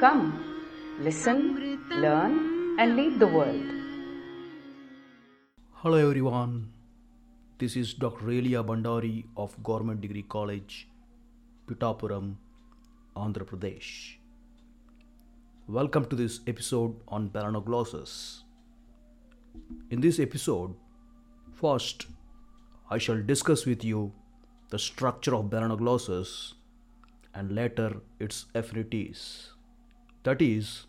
[0.00, 0.44] Come,
[1.00, 3.64] listen, learn, and lead the world.
[5.72, 6.70] Hello everyone,
[7.56, 8.26] this is Dr.
[8.26, 10.86] Elia Bandari of Government Degree College,
[11.66, 12.34] Pitapuram,
[13.16, 14.16] Andhra Pradesh.
[15.66, 18.42] Welcome to this episode on Balanoglossus.
[19.90, 20.74] In this episode,
[21.54, 22.06] first
[22.90, 24.12] I shall discuss with you
[24.68, 26.52] the structure of Balanoglossus
[27.34, 29.55] and later its affinities.
[30.26, 30.86] That is,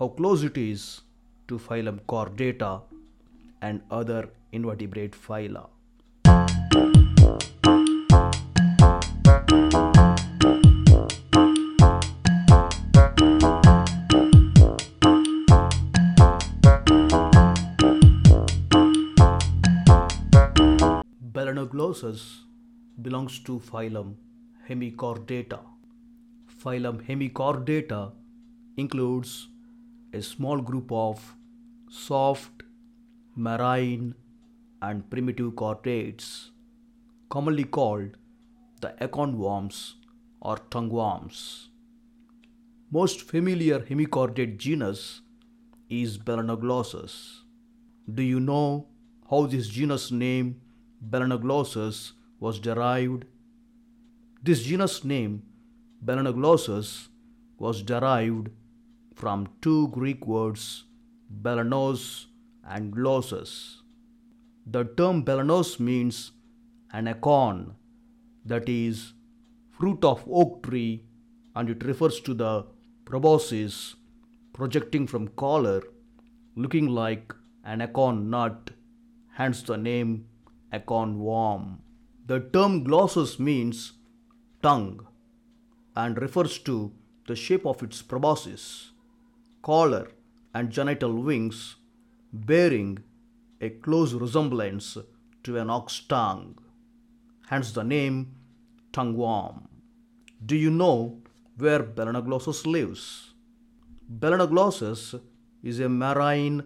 [0.00, 1.02] how close it is
[1.46, 2.82] to phylum Chordata
[3.62, 5.68] and other invertebrate phyla.
[21.38, 22.26] Balanoglossus
[23.00, 24.14] belongs to phylum
[24.68, 25.60] Hemichordata.
[26.64, 28.02] Phylum Hemichordata
[28.76, 29.48] includes
[30.12, 31.34] a small group of
[31.88, 32.62] soft,
[33.36, 34.14] marine,
[34.82, 36.50] and primitive chordates,
[37.28, 38.16] commonly called
[38.80, 39.96] the acorn worms
[40.40, 41.70] or tongue worms.
[42.90, 45.22] Most familiar hemichordate genus
[45.88, 47.40] is Balanoglossus.
[48.12, 48.88] Do you know
[49.30, 50.60] how this genus name
[51.10, 53.24] Balanoglossus was derived?
[54.42, 55.42] This genus name
[56.04, 57.08] Balanoglossus
[57.58, 58.50] was derived
[59.14, 60.84] from two Greek words
[61.42, 62.26] balanos
[62.66, 63.82] and glossus.
[64.66, 66.32] The term balanos means
[66.92, 67.74] an acorn,
[68.44, 69.12] that is,
[69.70, 71.04] fruit of oak tree,
[71.54, 72.66] and it refers to the
[73.04, 73.96] proboscis
[74.52, 75.82] projecting from collar,
[76.56, 77.34] looking like
[77.64, 78.70] an acorn nut,
[79.32, 80.26] hence the name
[80.72, 81.80] acorn worm.
[82.26, 83.92] The term glossus means
[84.62, 85.06] tongue
[85.94, 86.92] and refers to
[87.26, 88.92] the shape of its proboscis,
[89.64, 90.06] collar,
[90.54, 91.76] and genital wings
[92.32, 92.98] bearing
[93.60, 94.98] a close resemblance
[95.42, 96.58] to an ox tongue,
[97.48, 98.16] hence the name
[98.92, 99.68] tongue worm.
[100.44, 101.22] Do you know
[101.56, 103.32] where Balanoglossus lives?
[104.22, 105.20] Balanoglossus
[105.62, 106.62] is a marine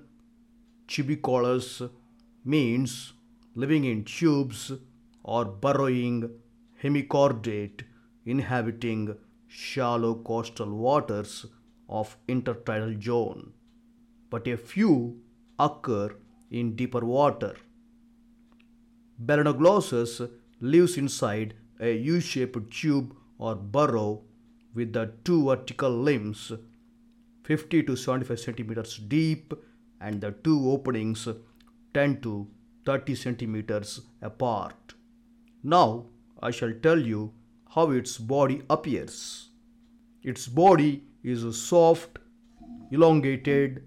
[0.88, 1.88] tubicolous,
[2.44, 3.12] means
[3.54, 4.72] living in tubes
[5.22, 6.30] or burrowing
[6.82, 7.82] hemichordate
[8.24, 9.16] inhabiting
[9.46, 11.46] shallow coastal waters
[11.88, 13.52] of intertidal zone,
[14.30, 15.20] but a few
[15.58, 16.14] occur
[16.50, 17.56] in deeper water.
[19.24, 24.22] Balanoglossus lives inside a U-shaped tube or burrow
[24.74, 26.52] with the two vertical limbs
[27.44, 29.54] 50 to 75 centimeters deep
[30.00, 31.26] and the two openings
[31.94, 32.46] 10 to
[32.84, 34.94] 30 centimeters apart.
[35.62, 36.06] Now
[36.40, 37.32] I shall tell you
[37.74, 39.48] how its body appears.
[40.22, 42.18] Its body is a soft,
[42.90, 43.82] elongated,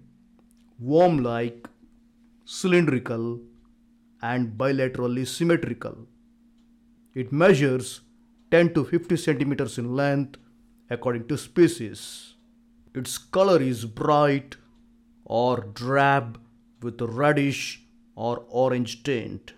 [0.78, 1.68] worm like,
[2.44, 3.40] cylindrical,
[4.20, 6.06] and bilaterally symmetrical.
[7.14, 8.00] It measures
[8.50, 10.38] 10 to 50 centimeters in length
[10.90, 12.34] according to species.
[12.94, 14.56] Its color is bright
[15.24, 16.38] or drab
[16.82, 17.82] with a reddish
[18.14, 19.54] or orange tint.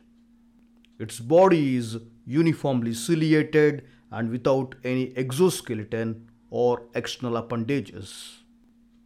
[0.98, 6.28] Its body is uniformly ciliated and without any exoskeleton
[6.62, 8.10] or external appendages.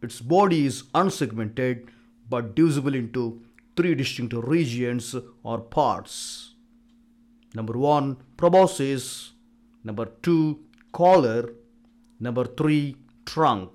[0.03, 1.87] Its body is unsegmented
[2.29, 3.23] but divisible into
[3.75, 6.53] three distinct regions or parts.
[7.55, 9.31] Number 1 proboscis,
[9.83, 10.59] number 2
[10.91, 11.49] collar,
[12.19, 12.95] number 3
[13.25, 13.71] trunk.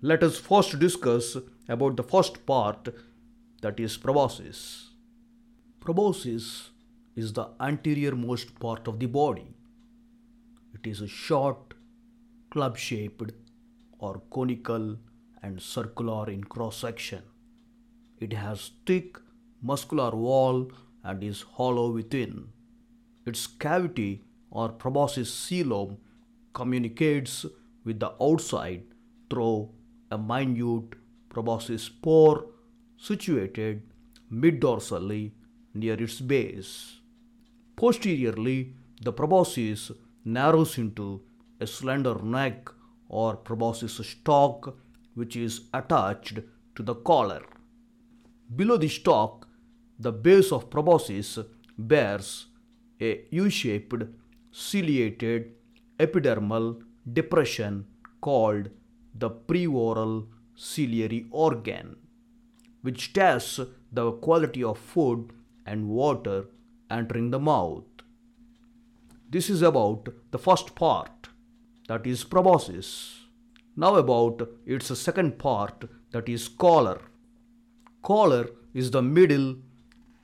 [0.00, 1.36] Let us first discuss
[1.68, 2.94] about the first part
[3.62, 4.90] that is proboscis.
[5.80, 6.70] Proboscis
[7.16, 9.48] is the anterior-most part of the body.
[10.74, 11.73] It is a short,
[12.54, 13.32] club-shaped
[13.98, 14.96] or conical
[15.42, 17.22] and circular in cross-section.
[18.20, 19.18] It has thick
[19.60, 20.70] muscular wall
[21.02, 22.48] and is hollow within.
[23.26, 25.96] Its cavity or proboscis coelom
[26.52, 27.44] communicates
[27.84, 28.84] with the outside
[29.28, 29.70] through
[30.10, 30.94] a minute
[31.28, 32.46] proboscis pore
[32.96, 33.82] situated
[34.30, 35.32] mid-dorsally
[35.74, 37.00] near its base.
[37.76, 38.58] Posteriorly,
[39.02, 39.90] the proboscis
[40.24, 41.08] narrows into
[41.64, 42.70] a slender neck
[43.08, 44.76] or proboscis stalk
[45.20, 46.38] which is attached
[46.76, 47.42] to the collar.
[48.56, 49.48] Below the stalk,
[49.98, 51.38] the base of proboscis
[51.78, 52.46] bears
[53.00, 54.02] a U-shaped
[54.50, 55.52] ciliated
[55.98, 56.66] epidermal
[57.18, 57.86] depression
[58.20, 58.70] called
[59.22, 60.26] the preoral
[60.56, 61.96] ciliary organ,
[62.82, 63.60] which tests
[63.92, 65.32] the quality of food
[65.66, 66.46] and water
[66.90, 67.84] entering the mouth.
[69.30, 71.10] This is about the first part,
[71.88, 73.20] that is proboscis.
[73.76, 77.00] Now about its second part, that is collar.
[78.02, 79.56] Collar is the middle,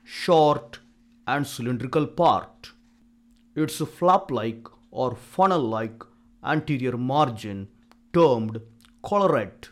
[0.03, 0.79] short
[1.27, 2.71] and cylindrical part.
[3.55, 6.03] Its flap-like or funnel-like
[6.43, 7.67] anterior margin
[8.13, 8.61] termed
[9.03, 9.69] collarette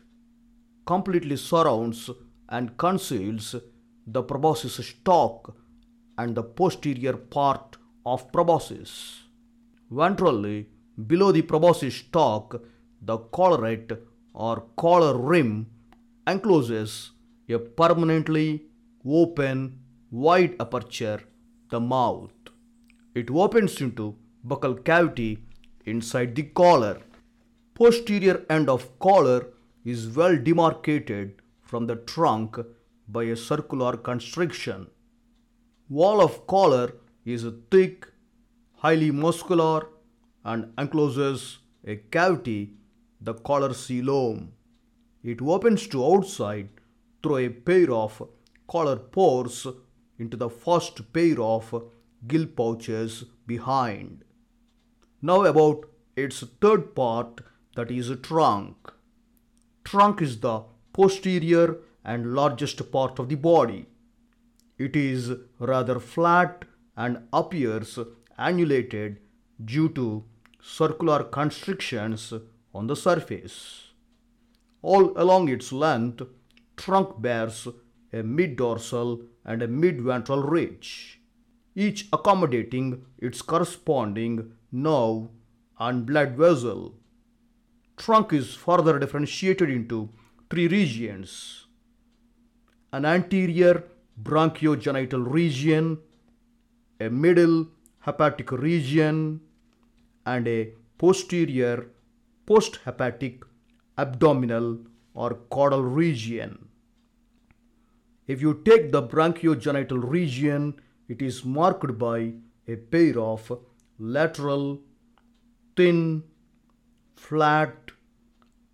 [0.86, 2.10] completely surrounds
[2.50, 3.56] and conceals
[4.08, 5.56] the proboscis stalk
[6.18, 9.24] and the posterior part of proboscis.
[9.92, 10.66] Ventrally,
[11.08, 12.62] below the proboscis stalk,
[13.02, 13.98] the collarette
[14.34, 15.68] or collar rim
[16.28, 17.12] encloses
[17.50, 18.66] a permanently
[19.06, 19.80] open,
[20.12, 21.22] wide aperture,
[21.70, 22.32] the mouth.
[23.16, 24.16] It opens into
[24.46, 25.40] buccal cavity
[25.86, 27.02] inside the collar.
[27.74, 29.48] Posterior end of collar
[29.86, 32.58] is well demarcated from the trunk
[33.08, 34.88] by a circular constriction.
[35.88, 36.94] Wall of collar
[37.26, 38.08] is thick,
[38.76, 39.88] highly muscular
[40.44, 42.74] and encloses a cavity,
[43.22, 44.50] the collar coelom.
[45.24, 46.70] It opens to outside
[47.22, 48.24] through a pair of
[48.68, 49.68] collar pores
[50.18, 51.84] into the first pair of
[52.28, 54.24] gill pouches behind.
[55.22, 57.42] Now about its third part
[57.76, 58.94] that is trunk.
[59.84, 60.64] Trunk is the
[60.94, 63.86] posterior and largest part of the body.
[64.78, 66.66] It is rather flat
[66.96, 68.00] and appears
[68.38, 69.20] annulated
[69.64, 70.24] due to
[70.62, 72.34] circular constrictions
[72.74, 73.92] on the surface.
[74.82, 76.24] All along its length,
[76.78, 77.68] trunk bears
[78.14, 81.20] a mid-dorsal and a mid-ventral ridge,
[81.76, 85.28] each accommodating its corresponding nerve
[85.80, 86.96] and blood vessel.
[87.98, 90.10] Trunk is further differentiated into
[90.50, 91.66] three regions.
[92.92, 93.84] An anterior
[94.22, 96.00] branchiogenital region,
[97.00, 97.68] a middle
[98.00, 99.42] hepatic region,
[100.32, 100.60] and a
[100.98, 101.76] posterior
[102.50, 103.44] posthepatic
[103.98, 104.68] abdominal
[105.14, 106.70] or caudal region.
[108.28, 110.76] If you take the branchiogenital region,
[111.08, 112.34] it is marked by
[112.68, 113.52] a pair of
[113.98, 114.82] lateral,
[115.76, 116.24] thin,
[117.16, 117.92] flat,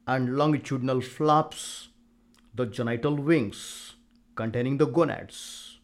[0.07, 1.89] and longitudinal flaps,
[2.53, 3.95] the genital wings
[4.35, 5.79] containing the gonads.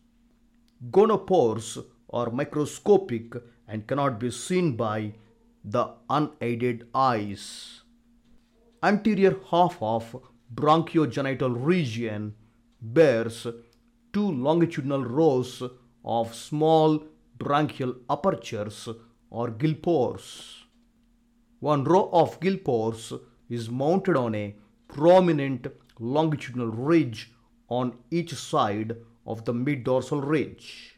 [0.90, 3.34] Gonopores are microscopic
[3.68, 5.14] and cannot be seen by
[5.64, 7.82] the unaided eyes.
[8.84, 10.16] Anterior half of
[10.54, 12.34] branchiogenital region
[12.82, 13.48] bears
[14.12, 15.62] two longitudinal rows
[16.04, 17.04] of small
[17.38, 18.90] branchial apertures
[19.30, 20.66] or gill pores.
[21.60, 23.14] One row of gill pores
[23.50, 24.56] is mounted on a
[24.88, 25.68] prominent
[26.00, 27.32] longitudinal ridge
[27.70, 30.98] on each side of the mid-dorsal ridge.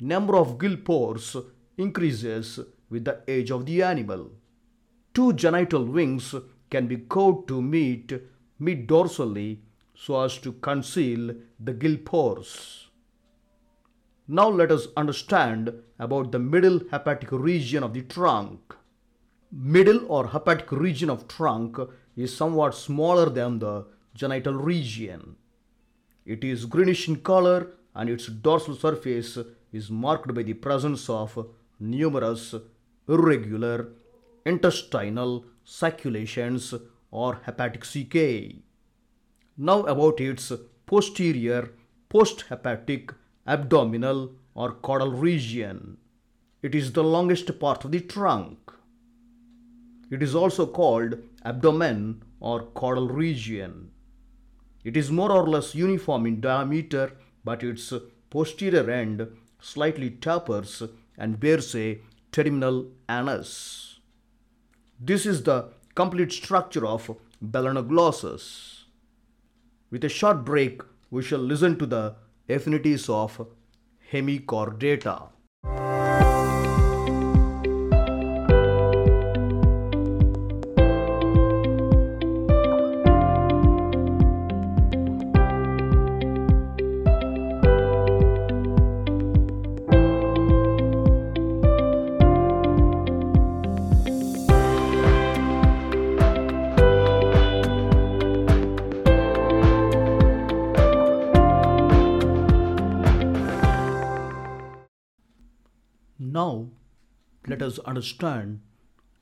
[0.00, 1.36] Number of gill pores
[1.76, 2.60] increases
[2.90, 4.30] with the age of the animal.
[5.14, 6.34] Two genital wings
[6.70, 8.12] can be curved to meet
[8.58, 9.58] mid-dorsally
[9.94, 12.88] so as to conceal the gill pores.
[14.28, 18.74] Now let us understand about the middle hepatic region of the trunk.
[19.50, 21.78] Middle or hepatic region of trunk
[22.14, 25.36] is somewhat smaller than the genital region.
[26.26, 29.38] It is greenish in color and its dorsal surface
[29.72, 31.46] is marked by the presence of
[31.80, 32.54] numerous
[33.08, 33.88] irregular
[34.44, 38.60] intestinal sacculations or hepatic caeca.
[39.56, 40.52] Now about its
[40.86, 41.70] posterior
[42.10, 43.14] posthepatic
[43.46, 45.98] abdominal or caudal region.
[46.62, 48.58] It is the longest part of the trunk.
[50.10, 53.90] It is also called abdomen or caudal region.
[54.84, 57.12] It is more or less uniform in diameter
[57.44, 57.92] but its
[58.30, 59.26] posterior end
[59.60, 60.82] slightly tapers
[61.16, 61.98] and bears a
[62.32, 64.00] terminal anus.
[65.00, 68.84] This is the complete structure of Balanoglossus.
[69.90, 72.16] With a short break, we shall listen to the
[72.48, 73.46] affinities of
[74.12, 75.28] hemichordata.
[107.58, 108.60] Let us understand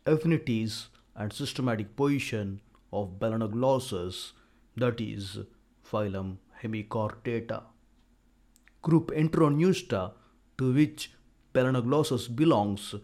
[0.05, 2.61] affinities and systematic position
[2.93, 4.33] of balanoglossus,
[4.77, 5.39] that is,
[5.91, 7.63] phylum Hemichordata.
[8.83, 10.13] Group Enteropneusta,
[10.59, 11.13] to which
[11.55, 12.95] balanoglossus belongs,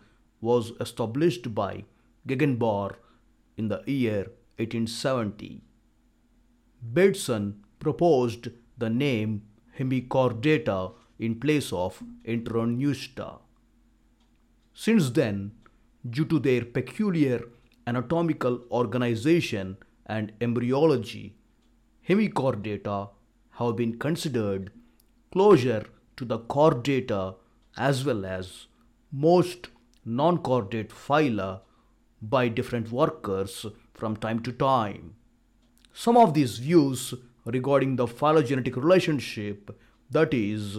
[0.42, 1.84] was established by
[2.28, 2.96] Gegenbaur
[3.56, 5.62] in the year 1870.
[6.92, 9.44] Bateson proposed the name
[9.78, 13.38] Hemichordata in place of Enteropneusta.
[14.74, 15.52] Since then,
[16.08, 17.42] due to their peculiar
[17.86, 19.76] anatomical organization
[20.06, 21.36] and embryology,
[22.08, 23.10] hemichordata
[23.52, 24.72] have been considered
[25.30, 25.84] closer
[26.16, 27.36] to the chordata
[27.76, 28.66] as well as
[29.10, 29.68] most
[30.04, 31.60] non-chordate phyla
[32.20, 35.14] by different workers from time to time.
[35.92, 37.14] Some of these views
[37.44, 39.78] regarding the phylogenetic relationship,
[40.10, 40.78] that is,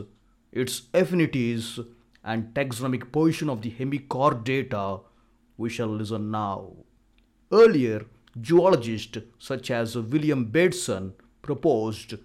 [0.52, 1.80] its affinities
[2.24, 5.02] and taxonomic position of the hemichordata,
[5.58, 6.72] we shall listen now.
[7.52, 8.06] Earlier,
[8.44, 12.16] zoologists such as William Bateson proposed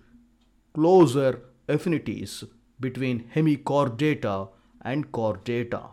[0.75, 2.45] closer affinities
[2.81, 4.49] between hemichordata
[4.83, 5.91] and chordata.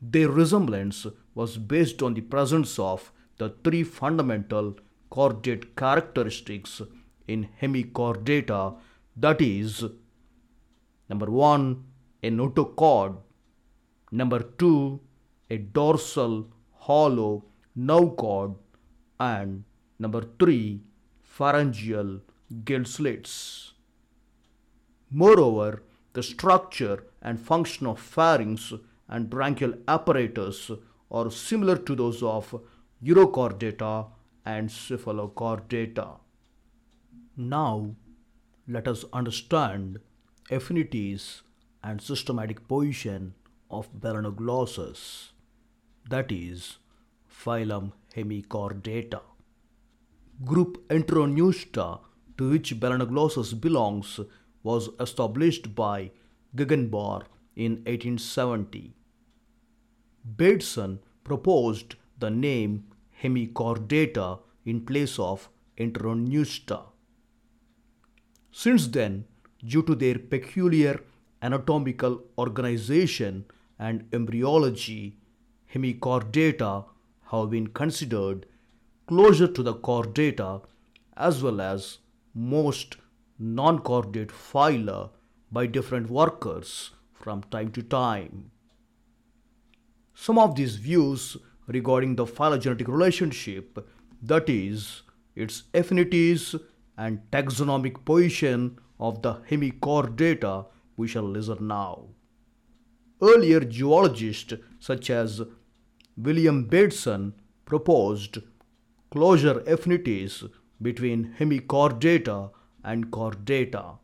[0.00, 4.76] Their resemblance was based on the presence of the three fundamental
[5.10, 6.82] chordate characteristics
[7.26, 8.76] in hemichordata
[9.16, 9.84] that is
[11.08, 11.84] number 1
[12.26, 13.14] a notochord
[14.20, 15.00] number 2
[15.54, 16.34] a dorsal
[16.88, 17.32] hollow
[17.90, 18.52] nerve cord
[19.30, 19.64] and
[20.04, 20.80] number 3
[21.38, 22.10] pharyngeal
[22.68, 23.34] gill slits
[25.22, 25.70] moreover
[26.14, 28.72] the structure and function of pharynx
[29.08, 30.70] and branchial apparatus
[31.10, 32.54] are similar to those of
[33.02, 34.06] urochordata
[34.44, 36.18] and cephalochordata.
[37.36, 37.94] Now,
[38.68, 39.98] let us understand
[40.50, 41.42] affinities
[41.84, 43.34] and systematic position
[43.70, 45.32] of Balanoglossus,
[46.08, 46.78] that is,
[47.28, 49.20] phylum Hemichordata.
[50.44, 52.00] Group Enteropneusta,
[52.38, 54.18] to which Balanoglossus belongs,
[54.62, 56.10] was established by
[56.56, 57.24] Gegenbaur
[57.54, 58.94] in 1870.
[60.36, 62.84] Bateson proposed the name
[63.22, 66.80] Hemichordata in place of Enteropneusta.
[68.50, 69.26] Since then,
[69.62, 71.00] due to their peculiar
[71.44, 73.44] anatomical organization
[73.78, 75.18] and embryology,
[75.74, 76.86] hemichordata
[77.30, 78.46] have been considered
[79.06, 80.62] closer to the chordata
[81.16, 81.98] as well as
[82.34, 82.96] most
[83.38, 85.10] non-chordate phyla
[85.52, 88.50] by different workers from time to time.
[90.14, 91.36] Some of these views
[91.66, 93.86] regarding the phylogenetic relationship,
[94.22, 95.02] that is,
[95.34, 96.54] its affinities
[96.96, 102.08] and taxonomic position of the hemichordata, we shall listen now.
[103.22, 105.42] Earlier geologists such as
[106.16, 107.34] William Bateson
[107.64, 108.38] proposed
[109.10, 110.44] closure affinities
[110.80, 112.50] between hemichordata
[112.82, 113.98] and chordata.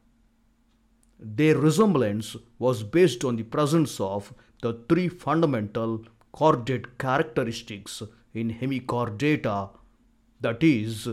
[1.18, 4.32] Their resemblance was based on the presence of
[4.62, 9.70] the three fundamental chordate characteristics in hemichordata
[10.40, 11.08] that is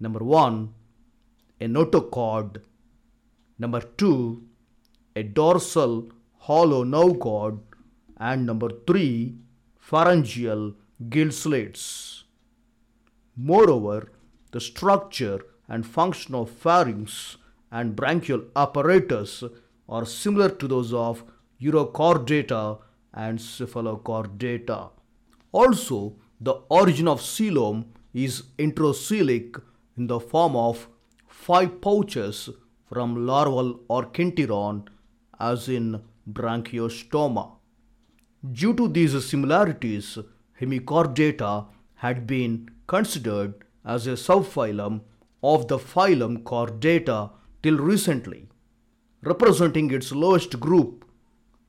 [0.00, 0.74] number 1
[1.60, 2.62] a notochord
[3.58, 4.42] number 2
[5.16, 6.10] a dorsal
[6.48, 7.58] hollow nerve cord
[8.16, 9.36] and number 3
[9.90, 10.74] pharyngeal
[11.14, 11.84] gill slits
[13.36, 13.98] moreover
[14.52, 17.36] the structure and function of pharynx
[17.70, 19.42] and branchial apparatus
[19.88, 21.24] are similar to those of
[21.60, 22.78] urochordata
[23.14, 24.90] and cephalochordata.
[25.52, 29.60] Also, the origin of coelom is enterocoelic
[29.96, 30.88] in the form of
[31.26, 32.48] five pouches
[32.88, 34.86] from larval Archenteron
[35.38, 37.52] as in Branchiostoma.
[38.50, 40.18] Due to these similarities,
[40.60, 45.00] Hemichordata had been considered as a subphylum
[45.42, 47.30] of the phylum Chordata
[47.62, 48.48] till recently,
[49.22, 51.04] representing its lowest group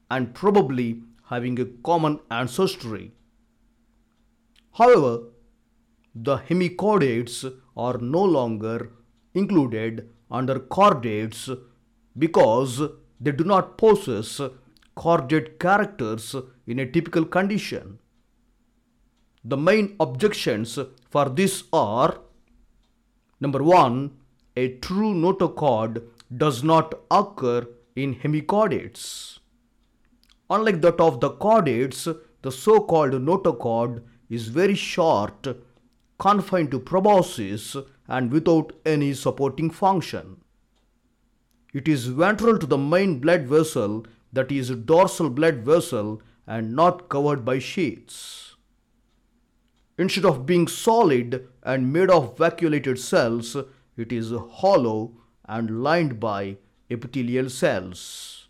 [0.10, 3.12] and probably having a common ancestry.
[4.74, 5.24] However,
[6.16, 8.92] the hemichordates are no longer
[9.34, 11.50] included under chordates
[12.18, 12.82] because
[13.24, 14.42] they do not possess
[15.02, 16.36] chordate characters
[16.68, 18.00] in a typical condition.
[19.44, 20.78] The main objections
[21.10, 22.20] for this are
[23.40, 24.12] number one,
[24.56, 26.04] a true notochord
[26.44, 29.40] does not occur in hemichordates.
[30.50, 32.08] Unlike that of the chordates,
[32.42, 35.48] the so-called notochord is very short,
[36.20, 37.76] confined to proboscis
[38.08, 40.43] and without any supporting function.
[41.74, 47.10] It is ventral to the main blood vessel that is dorsal blood vessel and not
[47.10, 48.56] covered by sheaths.
[49.98, 53.56] Instead of being solid and made of vacuolated cells,
[53.98, 56.58] it is hollow and lined by
[56.90, 58.48] epithelial cells.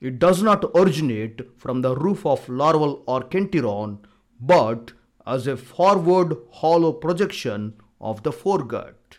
[0.00, 3.98] It does not originate from the roof of larval archenteron,
[4.40, 4.92] but
[5.24, 9.18] as a forward hollow projection of the foregut.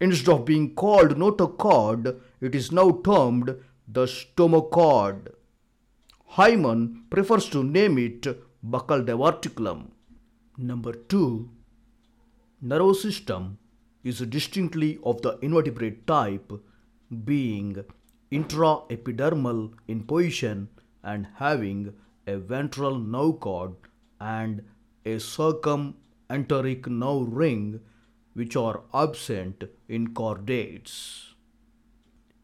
[0.00, 3.56] Instead of being called notochord, it is now termed
[3.88, 5.28] the stomochord.
[6.26, 8.22] Hyman prefers to name it
[8.62, 9.90] buccal diverticulum.
[10.58, 11.48] Number 2.
[12.60, 13.58] Nervous system
[14.04, 16.52] is distinctly of the invertebrate type,
[17.24, 17.84] being
[18.30, 20.68] intraepidermal in position
[21.02, 21.94] and having
[22.26, 23.72] a ventral nerve cord
[24.20, 24.62] and
[25.04, 27.80] a circumenteric nerve ring
[28.36, 30.96] which are absent in chordates.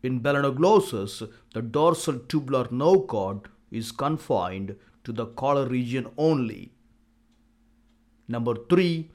[0.03, 6.73] In Balanoglossus, the dorsal tubular nerve cord is confined to the collar region only.
[8.27, 9.11] Number 3.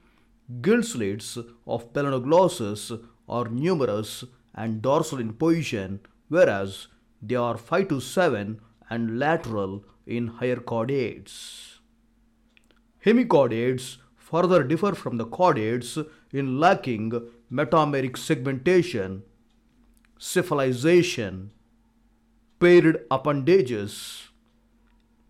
[0.61, 2.83] Gill slits of Balanoglossus
[3.27, 6.87] are numerous and dorsal in position, whereas
[7.21, 11.79] they are 5 to 7 and lateral in higher chordates.
[13.03, 15.97] Hemichordates further differ from the chordates
[16.31, 17.11] in lacking
[17.51, 19.23] metameric segmentation,
[20.19, 21.49] cephalization,
[22.59, 24.29] paired appendages,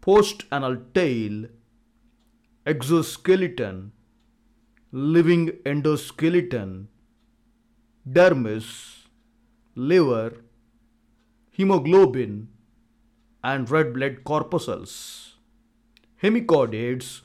[0.02, 1.46] post-anal tail,
[2.66, 3.92] exoskeleton,
[4.92, 6.88] living endoskeleton,
[8.10, 9.08] dermis,
[9.76, 10.44] liver,
[11.52, 12.48] hemoglobin,
[13.44, 15.36] and red blood corpuscles.
[16.24, 17.22] Hemichordates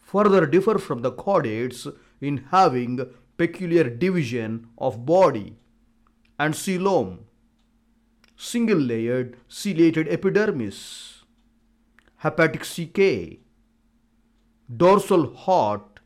[0.00, 1.86] further differ from the chordates
[2.22, 3.00] in having
[3.36, 5.56] peculiar division of body
[6.38, 7.18] and coelom,
[8.36, 11.24] single layered ciliated epidermis,
[12.18, 13.40] hepatic caecae,
[14.74, 16.00] dorsal heart,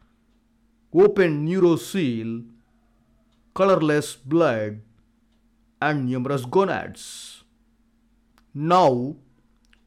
[0.95, 2.45] open neurocele,
[3.55, 4.81] colorless blood,
[5.81, 7.45] and numerous gonads.
[8.55, 9.17] Now,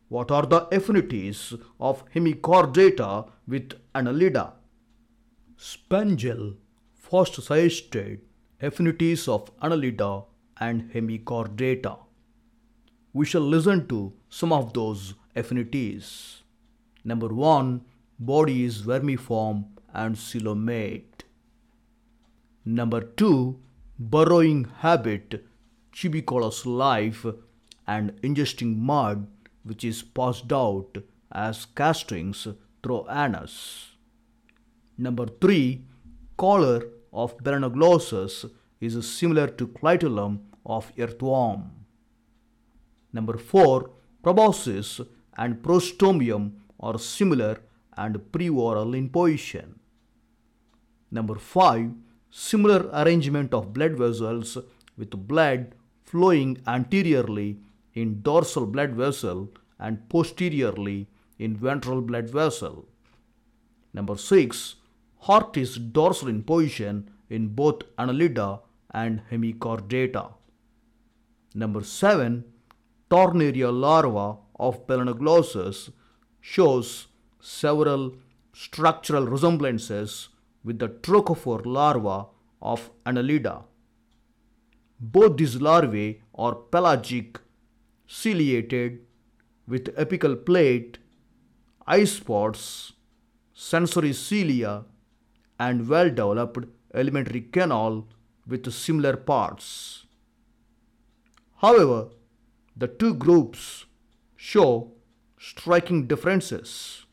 [0.07, 4.58] what are the affinities of hemichordata with annelida?
[5.61, 6.53] Spengel
[6.93, 8.21] first suggested
[8.61, 10.23] affinities of annelida
[10.57, 11.97] and hemichordata.
[13.11, 16.43] We shall listen to some of those affinities.
[17.03, 17.81] Number 1.
[18.19, 21.25] Body is vermiform and coelomate.
[22.63, 23.59] Number 2.
[23.99, 25.45] Burrowing habit,
[25.91, 27.25] tubicolous life,
[27.85, 29.27] and ingesting mud
[29.63, 30.99] which is passed out
[31.33, 32.47] as castings
[32.81, 33.98] through anus.
[34.99, 35.81] Number 3.
[36.35, 36.83] Collar
[37.13, 41.71] of Balanoglossus is similar to clitellum of earthworm.
[43.13, 43.89] Number 4.
[44.21, 44.99] Proboscis
[45.37, 47.61] and prostomium are similar
[47.95, 49.79] and preoral in position.
[51.11, 51.91] Number 5.
[52.29, 54.57] Similar arrangement of blood vessels
[54.97, 57.57] with blood flowing anteriorly
[57.93, 61.07] in dorsal blood vessel and posteriorly
[61.37, 62.85] in ventral blood vessel.
[63.93, 64.75] Number 6.
[65.19, 70.33] Heart is dorsal in position in both annelida and hemichordata.
[71.53, 72.43] Number 7.
[73.09, 75.91] Tornaria larva of Balanoglossus
[76.39, 77.07] shows
[77.39, 78.15] several
[78.53, 80.29] structural resemblances
[80.63, 82.27] with the trochophore larva
[82.61, 83.63] of Annelida.
[84.99, 87.39] Both these larvae are pelagic,
[88.07, 88.99] ciliated,
[89.67, 90.97] with apical plate,
[91.87, 92.93] eye spots,
[93.53, 94.83] sensory cilia,
[95.59, 98.07] and well developed alimentary canal
[98.47, 100.05] with similar parts.
[101.57, 102.09] However,
[102.75, 103.85] the two groups
[104.35, 104.91] show
[105.37, 107.05] striking differences.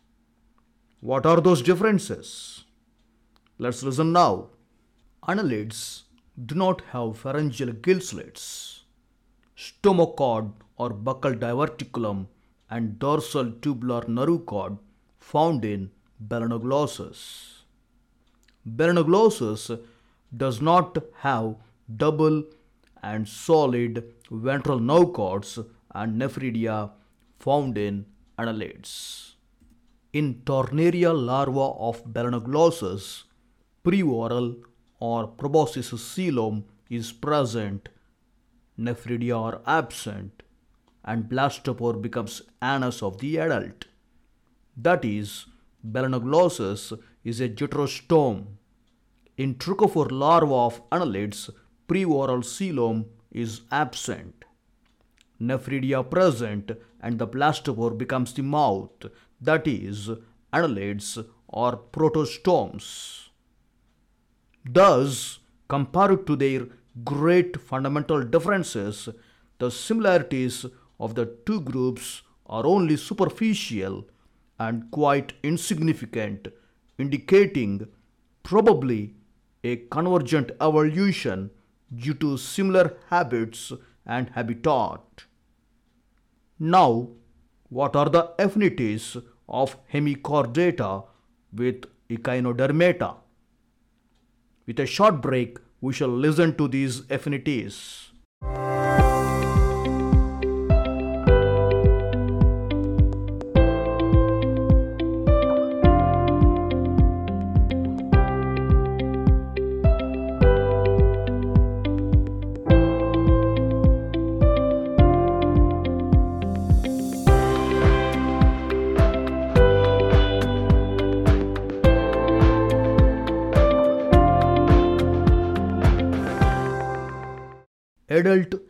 [1.00, 2.64] What are those differences?
[3.59, 4.50] Let's listen now.
[5.26, 6.02] Annelids
[6.44, 8.85] do not have pharyngeal gill slits.
[9.56, 12.26] Stomochord or buccal diverticulum
[12.70, 14.78] and dorsal tubular nerve cord
[15.18, 15.90] found in
[16.24, 17.56] Balanoglossus.
[18.68, 19.81] Balanoglossus
[20.37, 21.57] does not have
[21.94, 22.44] double
[23.02, 25.59] and solid ventral nerve cords
[25.94, 26.90] and nephridia
[27.38, 28.07] found in
[28.38, 29.35] annelids.
[30.12, 33.24] In Tornaria larva of Balanoglossus,
[33.85, 34.57] preoral
[34.98, 37.88] or proboscis coelom is present,
[38.79, 40.42] nephridia are absent,
[41.05, 43.85] and blastopore becomes anus of the adult.
[44.76, 45.46] That is,
[45.87, 46.98] Balanoglossus
[47.30, 48.38] is a deuterostome.
[49.36, 51.40] In trochophore larvae of annelids,
[51.88, 52.98] preoral coelom
[53.44, 54.36] is absent.
[55.48, 59.06] nephridia present and the blastopore becomes the mouth,
[59.48, 60.10] that is,
[60.52, 61.10] annelids
[61.48, 62.86] or protostomes.
[64.78, 66.62] Thus, compared to their
[67.04, 69.08] great fundamental differences,
[69.58, 70.64] the similarities
[70.98, 74.08] of the two groups are only superficial
[74.58, 76.48] and quite insignificant,
[76.98, 77.88] indicating
[78.42, 79.14] probably
[79.64, 81.50] a convergent evolution
[81.94, 83.72] due to similar habits
[84.04, 85.00] and habitat.
[86.59, 87.09] Now,
[87.68, 89.16] what are the affinities
[89.48, 91.04] of hemichordata
[91.52, 93.16] with echinodermata?
[94.66, 98.11] With a short break, we shall listen to these affinities.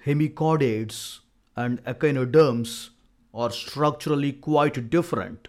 [0.06, 1.20] Hemichordates
[1.56, 2.90] and echinoderms
[3.34, 5.48] are structurally quite different,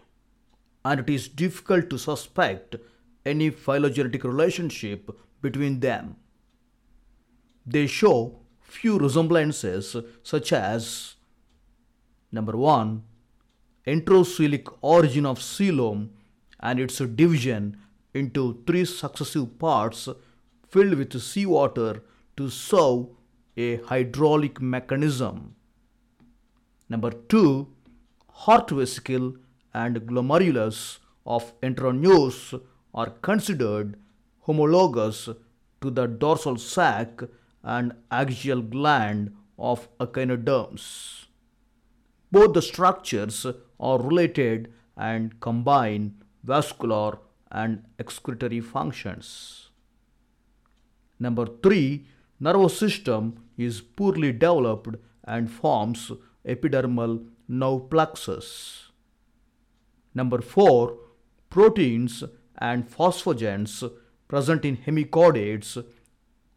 [0.83, 2.75] and it is difficult to suspect
[3.25, 5.09] any phylogenetic relationship
[5.41, 6.15] between them.
[7.65, 11.15] They show few resemblances, such as
[12.31, 13.03] number one,
[13.85, 16.09] enterocoelic origin of coelom
[16.59, 17.77] and its division
[18.13, 20.09] into three successive parts
[20.67, 22.01] filled with seawater
[22.35, 23.07] to serve
[23.57, 25.55] a hydraulic mechanism.
[26.89, 27.67] Number two,
[28.29, 29.35] heart vesicle
[29.73, 32.61] and glomerulus of Enteroneus
[32.93, 33.97] are considered
[34.41, 35.29] homologous
[35.81, 37.21] to the dorsal sac
[37.63, 41.25] and axial gland of echinoderms.
[42.31, 43.45] Both the structures
[43.79, 47.19] are related and combine vascular
[47.51, 49.69] and excretory functions.
[51.19, 52.05] Number three,
[52.39, 56.11] nervous system is poorly developed and forms
[56.45, 58.91] epidermal nerve plexus.
[60.13, 60.97] Number 4.
[61.49, 62.23] Proteins
[62.57, 63.89] and phosphogens
[64.27, 65.83] present in hemichordates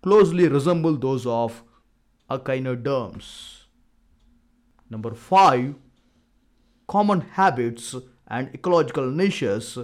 [0.02, 1.62] closely resemble those of
[2.30, 3.66] echinoderms.
[4.88, 5.74] Number 5.
[6.88, 7.94] Common habits
[8.26, 9.78] and ecological niches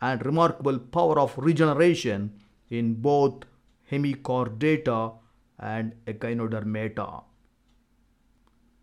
[0.00, 2.32] and remarkable power of regeneration
[2.70, 3.44] in both
[3.90, 5.14] hemichordata
[5.62, 7.22] and echinodermata.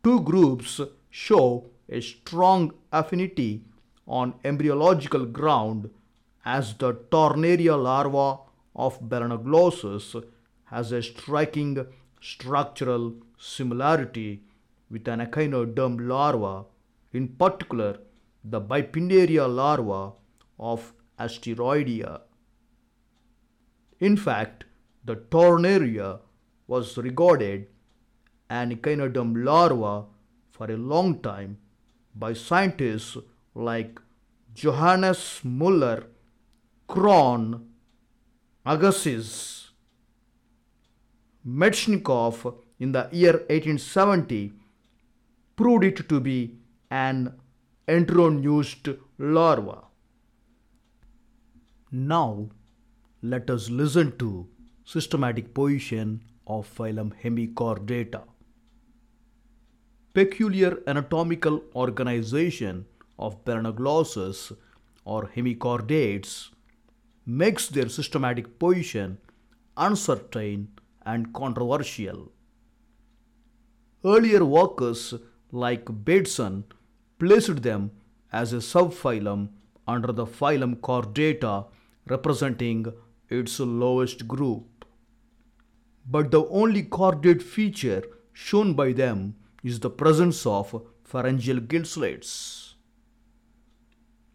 [0.04, 3.63] Two groups show a strong affinity
[4.08, 5.89] on embryological ground
[6.46, 8.39] as the Tornaria larva
[8.76, 10.24] of Balanoglossus
[10.65, 11.86] has a striking
[12.22, 14.44] structural similarity
[14.89, 16.65] with an echinoderm larva,
[17.12, 18.00] in particular
[18.44, 20.13] the Bipinnaria larva
[20.60, 22.22] of Asteroidea.
[24.00, 24.63] In fact,
[25.04, 26.20] the Tornaria
[26.70, 27.68] was regarded
[28.50, 29.94] an echinoderm larva
[30.52, 31.58] for a long time
[32.24, 33.18] by scientists
[33.56, 34.00] like
[34.54, 36.06] Johannes Muller,
[36.88, 37.66] Krohn,
[38.66, 39.72] Agassiz,
[41.48, 44.54] Metchnikoff in the year 1870
[45.56, 46.56] proved it to be
[46.92, 47.34] an
[47.88, 49.78] enteroneused larva.
[51.92, 52.50] Now,
[53.22, 54.48] let us listen to
[54.86, 58.24] systematic position of phylum Hemichordata.
[60.14, 62.86] Peculiar anatomical organization
[63.18, 64.52] of Balanoglossus
[65.06, 66.50] or hemichordates
[67.26, 69.20] makes their systematic position
[69.78, 70.68] uncertain
[71.06, 72.32] and controversial.
[74.04, 75.14] Earlier workers
[75.52, 76.64] like Bateson
[77.20, 77.92] placed them
[78.32, 79.50] as a subphylum
[79.88, 81.68] under the phylum Chordata
[82.08, 82.92] representing
[83.30, 84.69] its lowest group
[86.15, 92.76] but the only chordate feature shown by them is the presence of pharyngeal gill slits.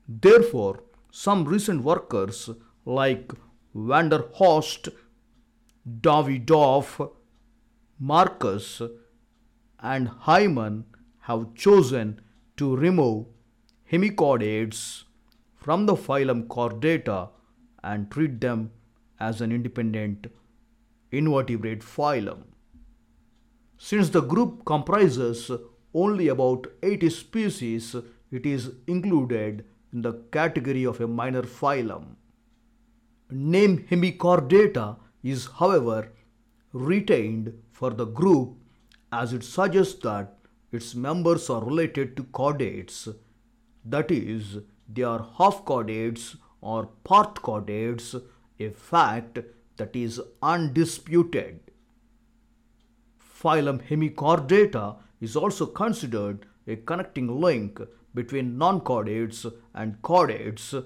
[0.08, 2.50] Therefore, some recent workers
[2.84, 3.32] like
[3.74, 4.88] van der Horst,
[6.00, 7.10] Davidoff,
[7.98, 8.82] Marcus,
[9.80, 10.84] and Hyman
[11.20, 12.20] have chosen
[12.56, 13.26] to remove
[13.90, 15.04] hemichordates
[15.54, 17.30] from the phylum Chordata
[17.82, 18.70] and treat them
[19.18, 20.26] as an independent
[21.16, 22.42] invertebrate phylum.
[23.78, 25.50] Since the group comprises
[25.92, 27.94] only about 80 species,
[28.30, 32.16] it is included in the category of a minor phylum.
[33.30, 36.12] Name Hemichordata is, however,
[36.72, 38.56] retained for the group
[39.12, 40.36] as it suggests that
[40.72, 43.14] its members are related to chordates.
[43.84, 48.20] That is, they are half chordates or part chordates,
[48.58, 49.38] a fact
[49.76, 51.60] that is undisputed.
[53.18, 57.80] Phylum Hemichordata is also considered a connecting link
[58.14, 60.84] between non-chordates and chordates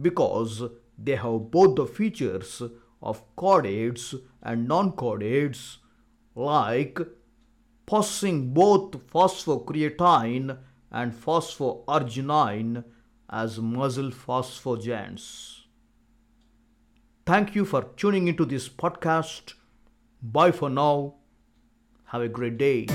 [0.00, 0.62] because
[0.98, 2.62] they have both the features
[3.02, 5.76] of chordates and non-chordates
[6.34, 6.98] like
[7.86, 10.58] possessing both phosphocreatine
[10.90, 12.84] and phosphoarginine
[13.28, 15.63] as muscle phosphogens.
[17.26, 19.54] Thank you for tuning into this podcast.
[20.22, 21.14] Bye for now.
[22.06, 22.86] Have a great day.